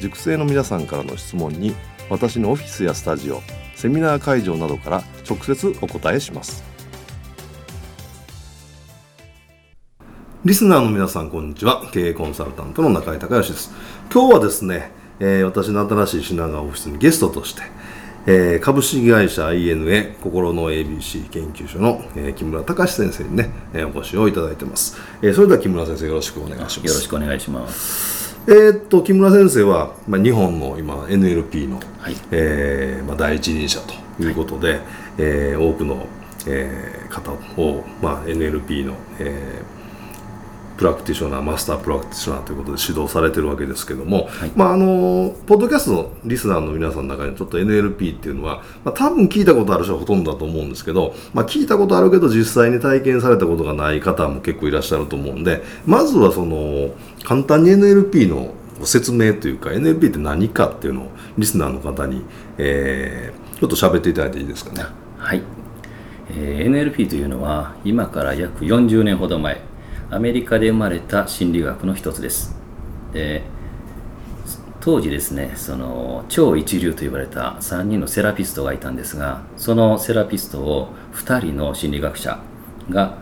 [0.00, 1.74] 塾生の皆さんからの質問に
[2.10, 3.40] 私のオフィスやスタジオ
[3.74, 6.62] セミナー会場などから直接お答えします。
[10.44, 11.88] リスナーの皆さんこんにちは。
[11.92, 13.72] 経営コンサルタントの中井隆義です。
[14.12, 17.62] 今日はですね、えー、私の新しい品川オフィスにゲストとして
[18.26, 26.76] えー、株式会社 INA 心の ABC 研究所の、えー、木村隆先生にね、えー、お越しをいただいてます、えー、それでは木村先生よろしくお願いします。
[26.78, 28.23] よろしくお願いします。
[28.46, 34.80] えー、っと木村先生は、まあ、日本の今 NLP の、はい、えー、まあ、第一人者ということで、はい、
[35.16, 36.06] えー、多くの、
[36.46, 39.73] えー、方を、まあ、NLP の、えー、
[40.76, 56.90] プラクティショナーマスタープラクティショナーということで指導されてるわけですけども、はい、まああのポッドキャストのリスナーの皆さんの中にちょっと NLP っていうのは、まあ、多分聞いたことある人はほとんどだと思うんですけど、まあ、聞いたことあるけど実際に体験されたことがない方も結構いらっしゃると思うんでまずはその
[57.22, 62.24] 簡単に NLP の説明というか NLP って何かっていうのをリスナーの方に、
[62.58, 64.84] えー、ちょっと喋っていただいていいですかね。
[65.18, 65.42] はい、
[66.30, 69.60] えー、NLP というのは今から約40年ほど前
[70.10, 72.56] アメリカで生まれた心理学の一つです。
[73.12, 73.42] で
[74.84, 82.38] 当時ですねその超一流と言われた3人のセラピストがいたんですがそのセラピストを2人の心理学者
[82.90, 83.16] が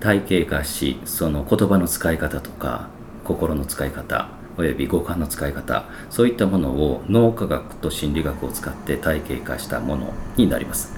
[0.00, 2.88] 体系化しその言葉の使い方とか
[3.22, 10.94] 心の使い方および五感の使い方そういったものを脳科学と心理学を使って体系化したものになります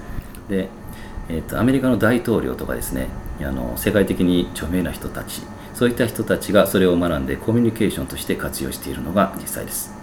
[0.47, 0.69] で、
[1.27, 3.09] えーと、とアメリカの大統領とかですね
[3.41, 5.41] あの世界的に著名な人たち
[5.73, 9.93] そういった人たちがそれを学んでコミュニケーションとして活用しているのが実際です。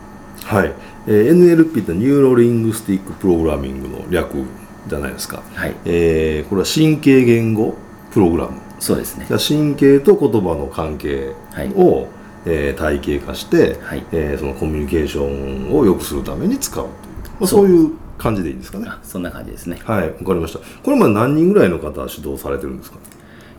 [0.45, 0.73] はい、
[1.07, 4.45] えー、NLP って Neuro-Linguistic Programming の略
[4.89, 5.75] じゃないですか、はい。
[5.85, 7.75] えー、これは神経言語
[8.13, 8.61] プログラム。
[8.81, 9.27] そうですね。
[9.29, 11.33] 神経と言葉の関係
[11.75, 12.07] を、はい。
[12.45, 14.05] えー、体系化して、はい。
[14.11, 16.95] えー、そのコミュニケーションを良くするために使うという、
[17.41, 17.69] まあ、そう。
[17.69, 18.89] いう感じでいいですかね。
[19.05, 19.79] そんな感じですね。
[19.85, 20.09] はい。
[20.09, 20.59] わかりました。
[20.83, 22.99] これまで何人ぐらいの方指導されてるんですか？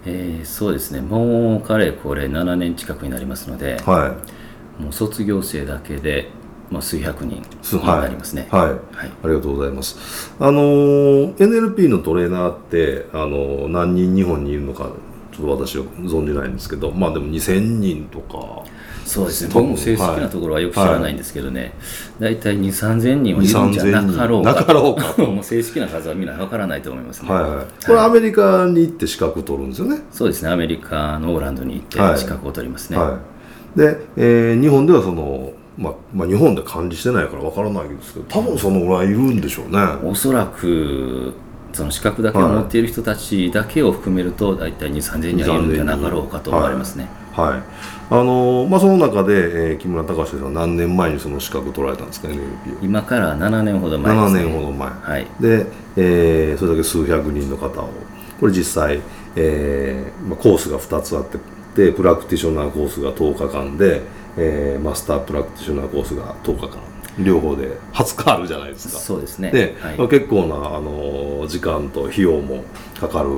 [0.05, 1.01] えー、そうですね。
[1.01, 4.15] もうかれこれ7年近くになりますので、は
[4.79, 6.29] い、もう卒業生だけで、
[6.69, 10.33] まあ、数百人になりますね、はい、はい、はい、ありがとうございます。
[10.39, 14.91] あの NLP のトレーナーってあの何人日本にいるのか
[15.31, 18.63] ちょっと私は存じないんですけどまあでも2000人とか
[19.05, 19.51] そうですね。
[19.53, 21.73] 僕も正式なところはよく知らないんですけどね、
[22.19, 24.53] 大体2 3 0 0人はいるんじゃなかろうか。
[24.53, 25.21] なかろうか。
[25.23, 30.01] もう正式な数はみんな分からないと思いますね、はいはい、これアメリカに行って資格取るんですよね。
[30.11, 30.49] そうですね。
[30.49, 33.07] アメリカのオーランドに行って資格を取りますね、はい。
[33.09, 33.17] は
[33.75, 39.79] い、で、えー、日本ではそのまあまあ、日本で管理してないから分からないですけど多分そのぐらいいるんでしょうね。
[40.03, 41.33] おそらく
[41.73, 52.83] その資格だけを持っている人たちだけを含めると大体2 3 0 0人はいるんじゃなかろうかと思われますね、はい、あのまあ、その中で、えー、木村隆さん何年前にその資格取られたんですか？NLP を。
[52.83, 55.65] 今から7年ほど前です、ね、7年ほど前、はい、で、
[55.97, 57.89] えー、それだけ数百人の方を。
[58.39, 59.01] これ実際、
[59.35, 61.39] えーまあ、コースが2つあって
[61.87, 64.01] でプラクティショナーコースが10日間で、
[64.37, 66.77] えー、マスタープラクティショナーコースが10日間。
[67.19, 68.99] 両方で20日あるじゃないですか。
[68.99, 69.51] そうですね。
[69.51, 72.63] で、はい、まあ、結構なあの時間と費用も
[72.99, 73.29] かかる、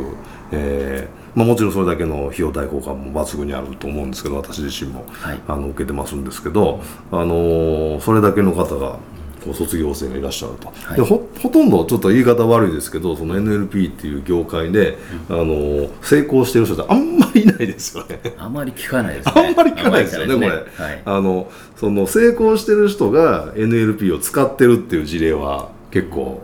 [0.51, 8.99] えーまあ、もちろんそれだけの費用対効果も抜群にあると思うんですけど私自身も、はい、あの受けてますんですけど、あのそれだけの方が
[9.45, 14.97] こう卒業生がいらっしゃると、はい、でほほとんどちょっと言い方悪いですけどその NLP っていう業界で、
[15.29, 18.19] うん、あの成功してる人ってあんまりいないですよね。
[18.37, 19.33] あんまり聞かないですね。
[19.35, 26.41] あんまり聞かないですよね、ね、これ、はい、あのその成功してる人が NLP を使ってるっていう事例は結構、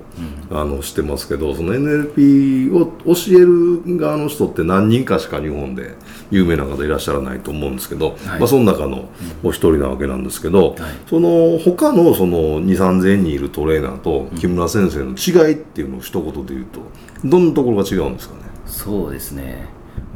[0.49, 5.95] あのしてますけどその NLP を教える側の人って何人かしか日本で
[6.29, 8.39] 有名な方いらっしゃらないと思うんですけど、はい。
[8.39, 9.09] まあ、その中の
[9.43, 10.79] お一人なわけなんですけど、はい。
[11.05, 16.79] その他のその2 3 0人いるトレーナーと木村先生の違いっていうのを一言で言うと
[17.25, 18.43] どんなところが違うんですかね？
[18.65, 19.65] そうですね。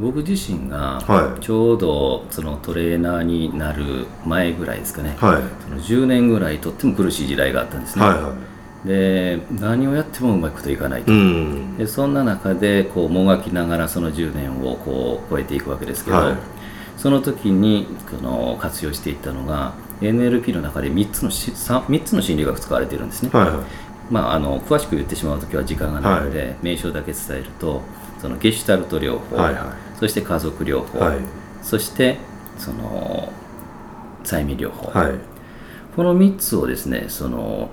[0.00, 1.40] 僕自身がはい。
[1.42, 5.42] ちょうどそのトレーナーになる前ぐらいですかね、はい。
[5.62, 8.34] その10年ぐらいとっても苦しい時代があったんですね、はいは
[8.86, 11.76] で何をやってもうまくといかないと、いうん。
[11.76, 16.36] でそんな中でこうもがきながらその10年をこう超えていくわけですけど、はい。
[16.96, 23.64] その時にこの活用していったのが NLP の中で3つのしさ3つの心理学使われているんですね、はいはい。
[24.10, 27.82] まあ、あの詳しく言ってしまうときは時間がないので、名称だけ伝えると
[28.20, 29.98] そのゲシュタルト療法、はいはい。
[29.98, 31.18] そして家族療法、はい。
[31.62, 32.18] そして
[32.56, 33.32] その
[34.22, 35.12] 催眠療法、はい。
[35.96, 37.68] この3つをですねその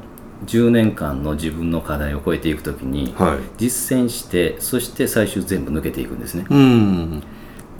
[0.45, 3.38] 10年間の自分の課題を超えていくときにはい。
[3.57, 6.45] 実践してそして最終全部抜けていくんですね。
[6.50, 7.24] うん。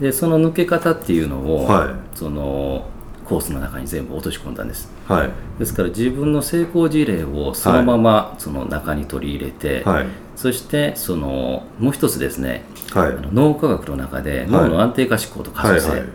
[0.00, 2.16] でその抜け方っていうのを、はい。
[2.16, 2.88] その
[3.24, 4.90] コースの中に全部落とし込んだんです。
[5.06, 5.30] はい。
[5.58, 10.06] ですから自分の成功事例をそのままその中に取り入れて、はい。
[10.36, 12.64] そしてそのもう一つですね。
[12.92, 13.08] はい。
[13.08, 16.08] あの脳科学の中で脳の安定化思考と可塑性、はいはい。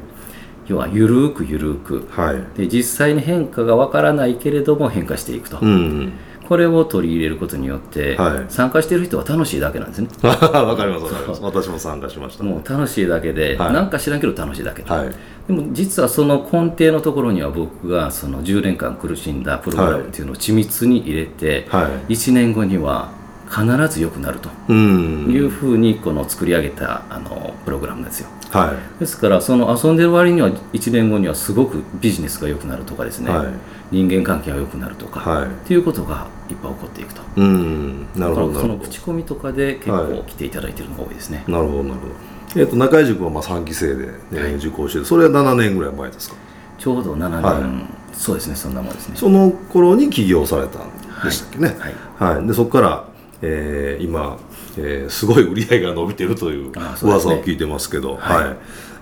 [0.68, 2.08] 要はゆるーくゆるーく。
[2.12, 2.58] はい。
[2.58, 6.14] で実際に変化がわからないけれども変化していくと、うん
[6.50, 8.46] これを取り入れることによって、はい。
[8.50, 10.08] 参加している人は楽しいだけなんですね。
[10.24, 10.36] わ
[10.76, 11.42] かりますわかります。
[11.44, 12.44] 私も参加しました。
[12.44, 13.74] もう楽しいだけで、はい。
[13.74, 15.10] なんか知らんけど楽しいだけと、はい。
[15.48, 22.14] でも実はその根底のところには僕がその10年間苦しんだプログラムっていうのを緻密に入れて、はい。
[22.14, 23.10] 1年後には
[23.48, 25.28] 必ず良くなるとうん。
[25.30, 33.48] いうふうにこの作り上げたあのプログラムですよはですからその遊んでる割には1年後にはすごくビジネスが良くなるとかですね、はい。
[33.92, 35.46] 人間関係が良くなるとか、はい。
[35.46, 37.22] っていうことがいっぱい起こっていくと。
[37.22, 38.08] いうん。
[38.16, 42.62] なるほどその口コミとかで結は構来ていただいてるのが多いですね、なるほどなるほど。
[42.62, 44.10] えっと中井塾はまあ3期生で、
[44.56, 46.36] 受講してそれは7年ぐらい前ですか？
[46.78, 48.16] ちょうど7年、はい。
[48.16, 49.16] そうですねそんなもんですね。
[49.16, 50.90] その頃に起業されたん
[51.24, 51.76] でしたっけね。
[52.18, 52.36] はい。
[52.38, 53.06] はい、でそこから、
[53.42, 54.38] えー今、
[54.82, 56.72] えーすごい売り上げが伸びてるという
[57.02, 58.46] 噂を聞いてますけどはい。
[58.46, 58.58] はい。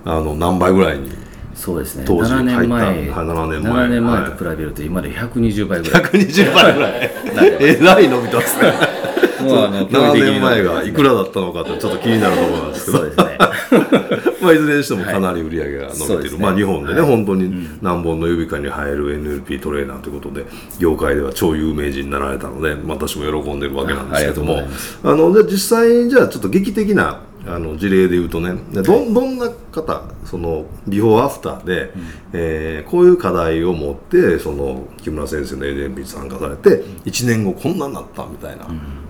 [0.06, 1.12] あの何倍ぐらいに
[1.54, 2.04] そうですね。
[2.06, 2.86] 当時7年前。
[2.86, 3.72] 入ったはい7年前。
[3.74, 4.32] 7年前はい。
[4.32, 6.04] と比べると今で120倍ぐらい。
[6.04, 7.12] 120倍ぐらい。
[7.60, 8.74] えらい伸びてますね。
[9.42, 12.98] もうあの 7年前がいくらだったのかってちょっと気になるところなんですけど。
[13.00, 13.38] そうですね
[14.42, 16.44] まあ、いずれにしてもかなり売り上げが伸びてる、そうですね。
[16.44, 17.10] まあ、日本でね、はい。
[17.10, 20.46] 本当に何本の指かに入る NLP トレーナーということで
[20.80, 24.62] 業界では超有名人になられたので私も喜んでるわけなんですけども。
[25.04, 31.92] あのじゃあ実際じゃあちょっと劇的なあの事例で言うとねどどんな方そのビフォーアフターで、
[32.34, 38.68] えーこういう課題を持ってその木村先生の NLP に参加されて1年後こんなになったみたいな、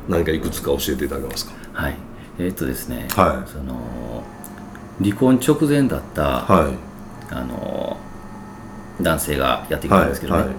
[0.07, 1.53] 何かいくつか教えていただけますか？
[1.74, 1.95] はい。
[2.39, 3.50] えーっとですね、はい。
[3.51, 4.24] その
[5.01, 6.88] 離婚直前だった、はい。
[7.33, 7.97] あの
[9.01, 10.55] 男性がやってきたんですけどね、はいは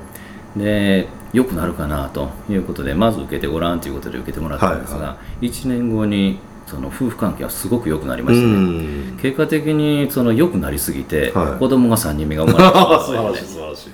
[0.57, 9.19] で良くなるかなということでまず受けてごらんということで受けてもらったんですが、は1年後にその夫婦関係はすごく良くなりまうしたね、ん。
[9.19, 11.59] 結果的にその良くなりすぎて、はい。
[11.59, 13.91] 子供が3人目が生まれた 素晴らしい素晴らしい。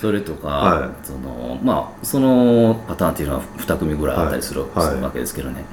[0.00, 0.90] それとか、はい。
[1.04, 4.86] そのまあそのパターンっていうのは2組ぐらいあったりする,、はい。
[4.88, 5.64] するわけですけどね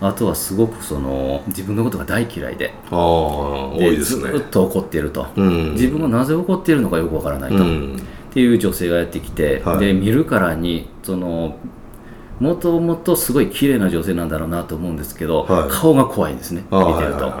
[0.00, 2.74] あとはすごくその自分のことが大嫌いで。
[2.90, 4.30] 多いですね。
[4.30, 5.72] ずっと怒っていると、うん。
[5.72, 7.96] 自分がなぜ怒っているのかよくわからないと、うん。
[7.96, 9.78] っていう女性がやってきて、はい。
[9.78, 11.56] で見るからにその
[12.40, 15.70] もともとすごい綺麗な女性なんだろうなと思うんですけど、はい。
[15.70, 17.32] 顔が怖いんですね見てると、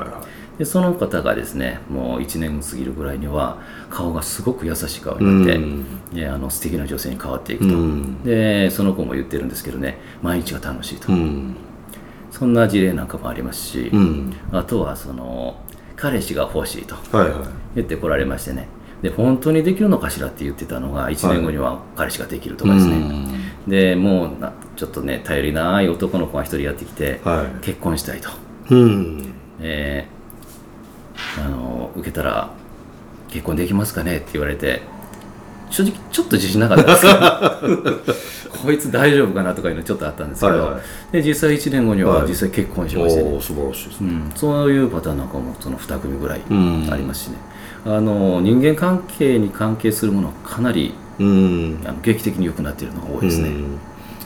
[0.58, 3.58] でその方がですねもう1年過ぎるぐらいには
[3.90, 5.84] 顔がすごく優しい顔になって、うん。
[6.14, 8.22] であの素敵な女性に変わっていくと、うん。
[8.24, 11.56] でその子も言ってるんですけどね毎日が楽しいと、うん
[12.38, 14.34] そんな事例なんかもありますし、うん。
[14.52, 15.56] あとはその
[15.96, 17.48] 彼氏が欲しいとはいはい。
[17.76, 18.68] 言ってこられましてね。
[19.00, 23.26] で本当にできるのかしらって言ってたのが1年後には彼氏ができるとかですね、
[23.66, 27.64] でもうなちょっとね頼りない男の子が一人やってきて、はい。
[27.64, 28.30] 結婚したいと、
[28.70, 29.34] うん。
[29.60, 30.16] えー
[31.42, 32.50] あの受けたら
[33.28, 34.82] 結婚できますかねって言われて
[35.70, 38.26] 正直ちょっと自信なかったんですけど
[38.62, 40.78] こいつ大丈夫かなとかいうのちょっとあったんですけど、はいは
[41.12, 41.22] い。
[41.22, 42.28] で実際1年後にははい。
[42.28, 44.10] 実際結婚しまして素晴らしいですね。
[44.10, 46.88] うん、そういうパターンなんかもその2組ぐらいうん。
[46.90, 47.36] ありますしね、
[47.84, 51.80] あの人間関係に関係するものはかなりうん。
[51.84, 53.78] あの劇的に良くなっているのが多いですね、うん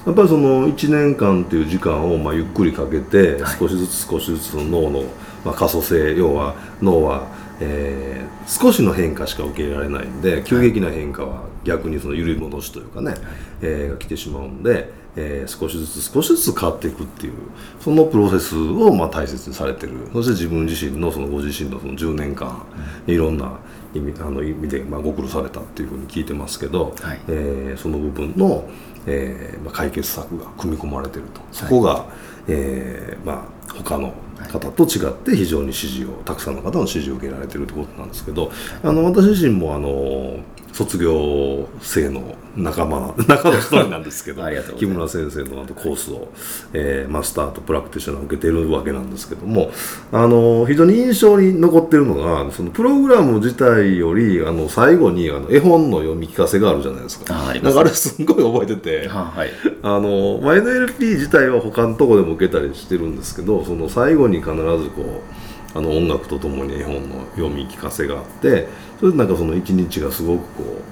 [0.07, 5.05] やっぱりその1年間という時間をまあゆっくりかけて少しずつ少しずつ脳の
[5.45, 13.21] まあ可塑性要は脳はえー、少しの変化しか受け入れられないんで急激な変化は逆にその揺り戻しというかね、はい、
[13.61, 17.35] えー、が来てしまうんで、えー、少しずつ少しずつ変わっていくっていう
[17.79, 19.93] そのプロセスをまあ大切にされてる。
[20.13, 22.65] そして自分自身のそのご自身のその10年間、
[23.07, 23.59] いろんな
[23.95, 28.69] 意味あの意味でまあご苦労されたっていうふうに聞いてますけど、はい、えー、その部分の、
[29.07, 31.41] えーまあ、解決策が組み込まれてると。
[31.53, 32.05] そこが、はい、
[32.49, 34.13] えー、まあ他の
[34.49, 38.51] 方と違って非常に支持をたくさんの方の支持を受けられてるってことなんですけど
[38.83, 40.39] あの私自身もあの
[40.81, 44.43] 卒業生の仲間中 の一人なんですけど
[44.79, 46.29] 木村先生のあとコースを、
[46.73, 49.71] えー、マスターとプラクティショナーを受けてるわけなんですけども
[50.11, 57.27] あの非常に印象に残ってるのがそのプログラム自体よりあの最後にあの絵本の読み聞かせがあるじゃないですか。
[57.29, 59.51] あなんかあれすんごい覚えててあ、 はい、
[59.83, 64.57] あの、まあ、NLP 自体は他のとこでも受けたりしてるんですけどその最後に必ず
[64.97, 68.67] こうあの音楽とともに絵本の読み聞かせがあって
[68.99, 70.83] それでなんかその一日がすごくこ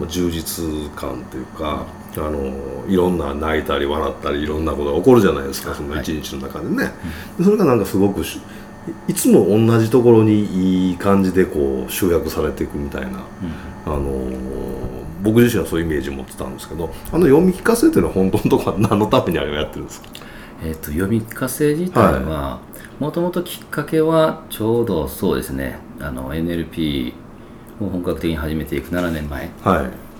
[0.00, 0.64] う充実
[0.94, 6.90] 感というかあのいろんな泣いたり笑ったりいろんなことが起こるじゃないですかその一日の中でね、は
[7.40, 8.22] い、それがなんかすごく
[9.08, 14.30] いつも同じところにいい感じでこう集約されていくみたいな、うん、あの
[15.22, 20.08] 僕自身はそういうイメージを持ってたんですけどあの読み聞かせっていうのは本当のところは何のためにあれをやってるんですか？
[20.62, 22.60] えーと、読み聞かせ自体は
[22.98, 25.78] もともときっかけはちょうどそうですね。
[26.00, 27.12] あの NLP
[27.80, 29.50] を本格的に始めていく7年前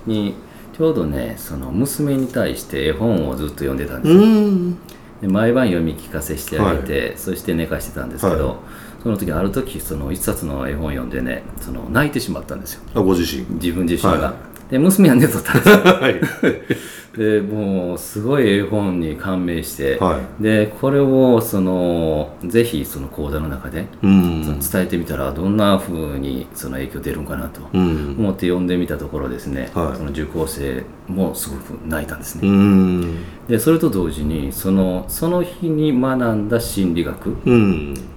[0.07, 0.35] に、
[0.77, 4.77] ちょうどねその娘に対して絵本をずっと読んでたんですよ。
[5.23, 8.57] で毎晩読み聞かせしてあげて、はい、そして寝かしてたんですけど、はい、
[9.03, 12.83] その時ある時その一冊の絵本を読んでねその泣いてしまったんですよ。
[12.95, 13.47] あご自身。
[13.55, 14.35] 自分自身が、はい、
[14.71, 16.21] で娘は寝とったんですよ、 はい。
[17.17, 37.35] でもうすごい絵本に感銘して、はい、でこれをそのぜひその講座の中で、うん、その伝えてみたらどんなふうにその影響出るんかなと思って読んでみたところですね、はい、その受講生もすごく泣いたんですね、うん、でそれと同時にそのその日に学んだ心理学っ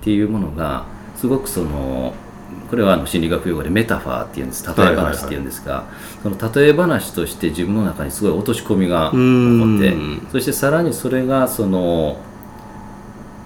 [0.02, 0.84] ていうものが
[1.16, 2.14] すごくその
[2.70, 4.66] これはあの心理学用語でメタファーっていうんです。
[4.66, 5.86] 例え話っていうんですが、
[6.22, 9.18] その例え話として自分の中にすごい落とし込みが起
[9.60, 12.18] こってそしてさらにそれがその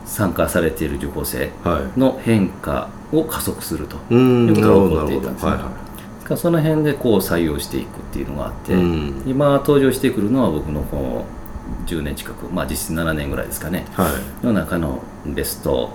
[0.06, 1.52] 参加されている受講生
[1.96, 5.52] の変化を加速するということが起こっていたんですね。
[5.52, 5.72] は
[6.32, 8.74] い、その辺でこう採用していくっていうのがあって
[9.26, 11.26] 今登場してくるのは僕のこの
[11.88, 14.10] 10年近く、まあ、実質7年ぐらいですかね、は
[14.44, 15.92] い、の中のベスト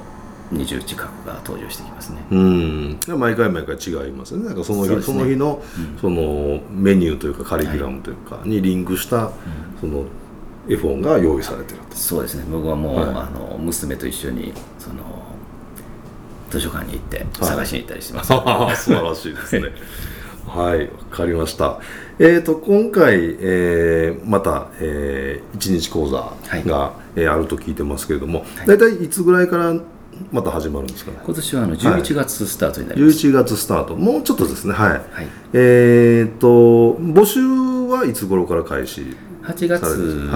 [0.52, 2.18] 20近くが登場してきますね。
[2.30, 2.98] うん。
[3.18, 4.44] 毎回毎回違いますね。
[4.44, 9.30] なんかその日そ、ね,、その日の、うん、そのメニューというかカリキュラムというか、はい、にリンクした、
[9.80, 10.04] その
[10.68, 12.44] 絵本が用意されてるそうですね。
[12.50, 14.96] 僕はもう、はい、あの娘と一緒にその
[16.50, 19.68] 図書館に行って探しに行ったりしてます、はい、素晴らしいですね。
[20.46, 21.78] はいわかりました。
[22.18, 29.74] えーと、今回、えー、また、えー、1日講座が、はい、えー、あると聞いてますけれども、はい、大体いつぐらいから
[30.32, 31.18] また始まるんですかね。
[31.24, 33.96] 今年はあの11月スタートになります、はい、11月スタート。
[33.96, 34.74] もうちょっとですね。
[34.74, 35.02] はい、はい、
[35.52, 37.40] えっ、と募集
[37.88, 40.28] はいつ頃から開始8月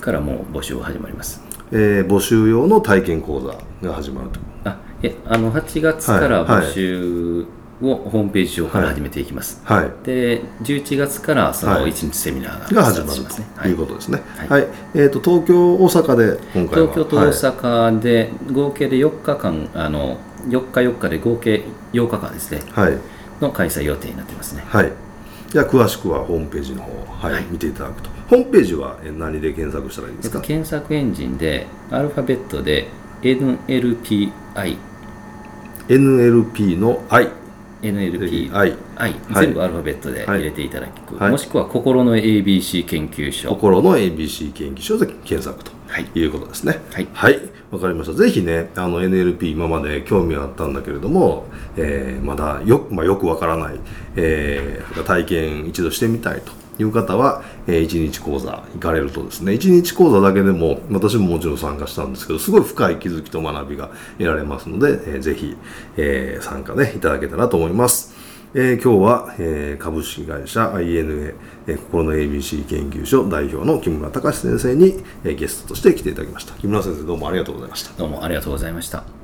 [0.00, 0.12] か？
[0.12, 1.40] らもう募集は始まります、
[1.72, 4.40] えー、募集用の体験講座が始まると。
[4.64, 7.46] あえあの8月から募集
[7.82, 13.72] をホームページ上から始めていきます、はい、で11月からその1日セミナーが始まるとい。
[13.72, 16.92] うことですね、はい、はい、えーと、東京大阪で今回は。
[16.92, 22.98] 東京と大阪で合計で4日間あの4日4日で合計8日間ですね、はい、
[23.40, 24.62] の開催予定になってますね。
[24.66, 24.92] はい。
[25.48, 28.10] じゃあ詳しくはホームページの方、はい、はい、見ていただくと。
[28.28, 32.88] ホームページは何で検索したらいいですか、えっと、検索エンジンでアルファベットで
[33.22, 34.32] NLPI
[35.88, 37.28] NLP の I
[37.84, 43.50] NLP、I、I、全部アルファベットで入れていただく、はい、もしくは心の ABC 研究所。
[43.50, 45.72] 心の ABC 研究所で検索と
[46.18, 46.26] い。
[46.26, 46.80] うことですね。
[46.92, 47.40] はい、はい。
[47.70, 48.14] わかりました。
[48.14, 53.80] ぜひね、あの NLP 今まで興味はあったんだけれども、えー、まだよ,、まあ、よくわからない、
[54.16, 65.56] えー、体験一度してみたいという方は、えー、1日講座行かれるとですね、1日講座だけでも、私ももちろん参加したんですけど、すごい深い気づきと学びが得られますので、えー、ぜひ、
[65.96, 68.14] えー、参加ね、いただけたらと思います。
[68.56, 71.34] えー、今日は、えー、株式会社 INA、
[71.66, 76.54] えー、心の ABC 研究所代表の木村隆先生に、えー、ゲストとして来ていただきました。
[76.54, 77.92] 木村先生どうもありがとうございました。
[77.98, 79.23] どうもありがとうございました。